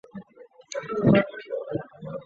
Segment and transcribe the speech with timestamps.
[0.03, 2.13] 治所在齐熙县。